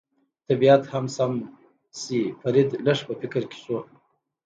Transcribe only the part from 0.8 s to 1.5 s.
هم سم